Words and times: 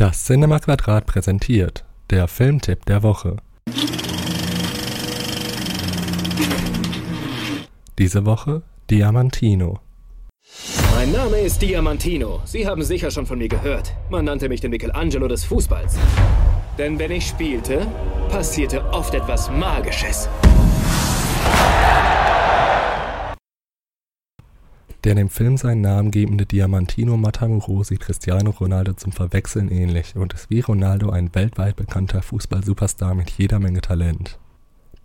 Das 0.00 0.24
Cinema 0.24 0.58
Quadrat 0.58 1.04
präsentiert 1.04 1.84
der 2.08 2.26
Filmtipp 2.26 2.86
der 2.86 3.02
Woche. 3.02 3.36
Diese 7.98 8.24
Woche 8.24 8.62
Diamantino. 8.90 9.78
Mein 10.94 11.12
Name 11.12 11.40
ist 11.40 11.60
Diamantino. 11.60 12.40
Sie 12.46 12.66
haben 12.66 12.82
sicher 12.82 13.10
schon 13.10 13.26
von 13.26 13.36
mir 13.36 13.48
gehört. 13.48 13.92
Man 14.08 14.24
nannte 14.24 14.48
mich 14.48 14.62
den 14.62 14.70
Michelangelo 14.70 15.28
des 15.28 15.44
Fußballs. 15.44 15.98
Denn 16.78 16.98
wenn 16.98 17.10
ich 17.10 17.26
spielte, 17.26 17.86
passierte 18.30 18.82
oft 18.94 19.12
etwas 19.12 19.50
Magisches. 19.50 20.30
Der 25.04 25.14
dem 25.14 25.30
Film 25.30 25.56
seinen 25.56 25.80
Namen 25.80 26.10
gebende 26.10 26.44
Diamantino 26.44 27.16
Matamoros 27.16 27.88
sieht 27.88 28.00
Cristiano 28.00 28.50
Ronaldo 28.50 28.92
zum 28.92 29.12
Verwechseln 29.12 29.70
ähnlich 29.70 30.14
und 30.14 30.34
ist 30.34 30.50
wie 30.50 30.60
Ronaldo 30.60 31.08
ein 31.08 31.34
weltweit 31.34 31.76
bekannter 31.76 32.20
Fußball-Superstar 32.20 33.14
mit 33.14 33.30
jeder 33.30 33.58
Menge 33.60 33.80
Talent. 33.80 34.38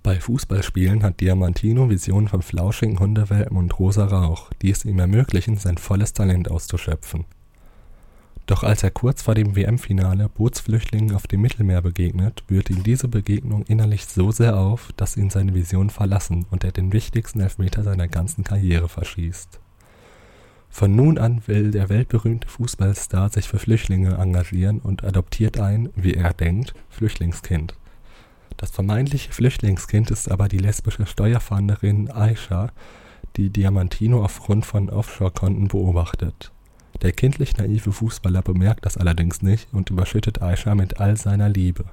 Bei 0.03 0.19
Fußballspielen 0.19 1.01
hat 1.01 1.21
Diamantino 1.21 1.89
Visionen 1.89 2.27
von 2.27 2.41
flauschigen 2.41 2.99
Hundewelpen 2.99 3.55
und 3.55 3.79
rosa 3.79 4.05
Rauch, 4.05 4.51
die 4.61 4.69
es 4.69 4.83
ihm 4.83 4.99
ermöglichen, 4.99 5.55
sein 5.55 5.77
volles 5.77 6.11
Talent 6.11 6.51
auszuschöpfen. 6.51 7.23
Doch 8.47 8.63
als 8.63 8.83
er 8.83 8.91
kurz 8.91 9.21
vor 9.21 9.33
dem 9.33 9.55
WM-Finale 9.55 10.27
Bootsflüchtlingen 10.27 11.15
auf 11.15 11.25
dem 11.25 11.39
Mittelmeer 11.39 11.81
begegnet, 11.81 12.43
wühlt 12.49 12.69
ihn 12.69 12.83
diese 12.83 13.07
Begegnung 13.07 13.63
innerlich 13.63 14.05
so 14.05 14.29
sehr 14.31 14.57
auf, 14.57 14.91
dass 14.97 15.15
ihn 15.15 15.29
seine 15.29 15.55
Visionen 15.55 15.89
verlassen 15.89 16.45
und 16.51 16.65
er 16.65 16.73
den 16.73 16.91
wichtigsten 16.91 17.39
Elfmeter 17.39 17.83
seiner 17.83 18.09
ganzen 18.09 18.43
Karriere 18.43 18.89
verschießt. 18.89 19.61
Von 20.75 20.93
nun 20.93 21.17
an 21.17 21.41
will 21.45 21.71
der 21.71 21.87
weltberühmte 21.87 22.49
Fußballstar 22.49 23.29
sich 23.29 23.47
für 23.47 23.59
Flüchtlinge 23.59 24.15
engagieren 24.17 24.79
und 24.79 25.05
adoptiert 25.05 25.57
ein, 25.57 25.87
wie 25.95 26.15
er 26.15 26.33
denkt, 26.33 26.73
Flüchtlingskind. 26.89 27.75
Das 28.57 28.71
vermeintliche 28.71 29.31
Flüchtlingskind 29.31 30.11
ist 30.11 30.29
aber 30.29 30.49
die 30.49 30.57
lesbische 30.57 31.05
Steuerfahnderin 31.05 32.11
Aisha, 32.11 32.73
die 33.37 33.51
Diamantino 33.51 34.21
aufgrund 34.21 34.65
von 34.65 34.89
Offshore-Konten 34.89 35.69
beobachtet. 35.69 36.51
Der 37.01 37.13
kindlich 37.13 37.55
naive 37.55 37.93
Fußballer 37.93 38.41
bemerkt 38.41 38.85
das 38.85 38.97
allerdings 38.97 39.41
nicht 39.41 39.73
und 39.73 39.89
überschüttet 39.91 40.41
Aisha 40.41 40.75
mit 40.75 40.99
all 40.99 41.15
seiner 41.15 41.47
Liebe. 41.47 41.85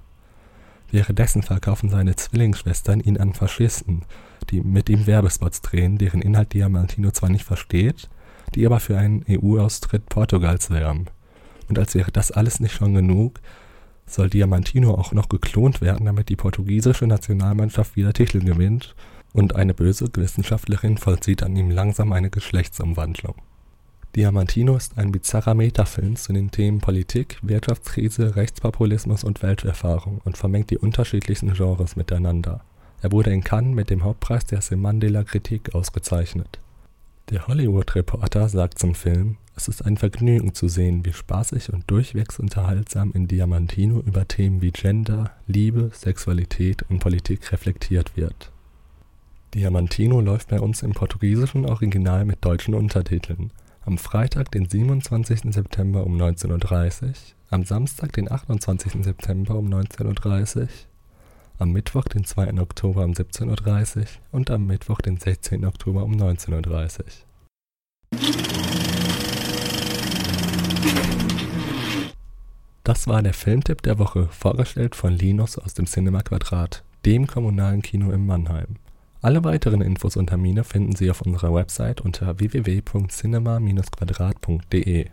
Währenddessen 0.91 1.45
verkaufen 1.45 1.89
seine 1.89 2.17
Zwillingsschwestern 2.17 2.99
ihn 2.99 3.19
an 3.19 3.33
Faschisten, 3.33 4.03
die 4.51 4.61
mit 4.61 4.89
ihm 4.89 5.07
Werbespots 5.07 5.61
drehen, 5.61 5.99
deren 5.99 6.21
Inhalt 6.21 6.53
Diamantino 6.53 7.13
zwar 7.13 7.29
nicht 7.29 7.45
versteht, 7.45 8.09
die 8.55 8.67
aber 8.67 8.81
für 8.81 8.99
einen 8.99 9.25
EU-Austritt 9.29 10.07
Portugals 10.07 10.71
werben. 10.71 11.07
Und 11.69 11.79
als 11.79 11.95
wäre 11.95 12.13
das 12.13 12.31
alles 12.31 12.61
nicht 12.61 12.75
schon 12.75 12.95
genug, 12.95 13.41
soll 14.07 14.29
Diamantino 14.29 14.95
auch 14.95 15.13
noch 15.13 15.29
geklont 15.29 15.81
werden, 15.81 16.07
damit 16.07 16.29
die 16.29 16.37
portugiesische 16.37 17.07
Nationalmannschaft 17.07 17.97
wieder 17.97 18.13
Titel 18.13 18.41
gewinnt 18.41 18.95
und 19.33 19.57
eine 19.57 19.75
böse 19.75 20.09
Wissenschaftlerin 20.15 20.99
vollzieht 20.99 21.43
an 21.43 21.57
ihm 21.57 21.71
langsam 21.71 22.13
eine 22.13 22.31
Geschlechtsumwandlung. 22.31 23.35
Diamantino 24.15 24.77
ist 24.77 24.99
ein 24.99 25.11
bizarrer 25.11 25.55
Metafilm 25.55 26.17
zu 26.17 26.35
den 26.35 26.51
Themen 26.51 26.81
Politik, 26.81 27.39
Wirtschaftskrise, 27.41 28.37
Rechtspopulismus 28.37 29.25
und 29.25 29.43
Welterfahrung 29.43 30.21
und 30.25 30.37
vermengt 30.37 30.69
die 30.69 30.77
unterschiedlichsten 30.77 31.55
Genres 31.55 31.97
miteinander. 31.97 32.61
Er 33.01 33.11
wurde 33.11 33.33
in 33.33 33.43
Cannes 33.43 33.75
mit 33.75 33.89
dem 33.89 34.05
Hauptpreis 34.05 34.45
der 34.45 34.61
Semandela 34.61 35.25
Kritik 35.25 35.75
ausgezeichnet. 35.75 36.61
Der 37.31 37.47
Hollywood 37.47 37.95
Reporter 37.95 38.49
sagt 38.49 38.79
zum 38.79 38.95
Film, 38.95 39.37
es 39.55 39.69
ist 39.69 39.85
ein 39.85 39.97
Vergnügen 39.97 40.55
zu 40.55 40.69
sehen, 40.69 41.05
wie 41.05 41.13
spaßig 41.13 41.73
und 41.73 41.91
durchwegs 41.91 42.39
unterhaltsam 42.39 43.13
in 43.13 43.29
Diamantino 43.29 44.01
über 44.01 44.27
Themen 44.27 44.61
wie 44.61 44.73
Gender, 44.73 45.31
Liebe, 45.47 45.91
Sexualität 45.95 46.85
und 46.89 46.99
Politik 46.99 47.53
reflektiert 47.53 48.17
wird. 48.17 48.51
Diamantino 49.55 50.21
läuft 50.21 50.49
bei 50.49 50.61
uns 50.61 50.83
im 50.83 50.93
portugiesischen 50.93 51.67
Original 51.67 52.25
mit 52.25 52.45
deutschen 52.45 52.75
Untertiteln. 52.75 53.53
Am 53.85 53.99
Freitag, 53.99 54.51
den 54.51 54.69
27. 54.69 55.53
September 55.53 56.07
um 56.07 56.17
19.30 56.17 57.03
Uhr, 57.03 57.13
am 57.51 57.65
Samstag, 57.65 58.13
den 58.13 58.31
28. 58.31 59.05
September 59.05 59.57
um 59.57 59.69
19.30 59.69 60.57
Uhr 60.57 60.69
am 61.63 61.73
Mittwoch, 61.73 62.05
den 62.05 62.25
2. 62.25 62.61
Oktober 62.61 63.05
um 63.05 63.13
17.30 63.13 63.99
Uhr 63.99 64.05
und 64.33 64.51
am 64.51 64.67
Mittwoch, 64.67 65.01
den 65.01 65.17
16. 65.17 65.65
Oktober 65.65 66.05
um 66.05 66.13
19.30 66.13 66.99
Uhr. 66.99 67.05
Das 72.85 73.07
war 73.07 73.23
der 73.23 73.33
Filmtipp 73.33 73.81
der 73.83 74.01
Woche, 74.01 74.27
vorgestellt 74.29 74.97
von 74.97 75.13
Linus 75.13 75.57
aus 75.57 75.75
dem 75.75 75.87
Cinema 75.87 76.23
Quadrat, 76.23 76.83
dem 77.07 77.29
kommunalen 77.29 77.81
Kino 77.81 78.11
in 78.11 78.27
Mannheim. 78.27 78.75
Alle 79.21 79.45
weiteren 79.45 79.83
Infos 79.83 80.17
und 80.17 80.27
Termine 80.27 80.65
finden 80.65 80.97
Sie 80.97 81.09
auf 81.09 81.23
unserer 81.23 81.55
Website 81.55 82.01
unter 82.01 82.41
www.cinema-quadrat.de. 82.41 85.11